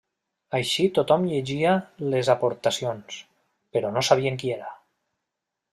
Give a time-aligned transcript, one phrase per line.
[0.59, 1.75] Així tothom llegia
[2.15, 3.21] les aportacions,
[3.77, 4.77] però no sabien qui era.